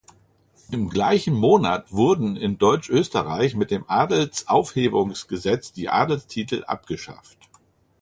Im 0.71 0.89
gleichen 0.89 1.35
Monat 1.35 1.91
wurden 1.93 2.35
in 2.35 2.57
Deutschösterreich 2.57 3.53
mit 3.53 3.69
dem 3.69 3.85
Adelsaufhebungsgesetz 3.87 5.73
die 5.73 5.89
Adelstitel 5.89 6.63
abgeschafft. 6.65 7.37